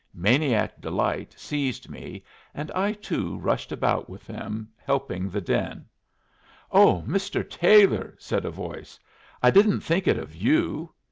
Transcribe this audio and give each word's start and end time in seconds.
Maniac 0.15 0.81
delight 0.81 1.35
seized 1.37 1.87
me, 1.87 2.23
and 2.55 2.71
I, 2.71 2.93
too, 2.93 3.37
rushed 3.37 3.71
about 3.71 4.09
with 4.09 4.25
them, 4.25 4.69
helping 4.83 5.29
the 5.29 5.41
din. 5.41 5.85
"Oh, 6.71 7.03
Mr. 7.07 7.47
Taylor!" 7.47 8.15
said 8.17 8.43
a 8.43 8.49
voice. 8.49 8.99
"I 9.43 9.51
didn't 9.51 9.81
think 9.81 10.07
it 10.07 10.17
of 10.17 10.35
you." 10.35 10.91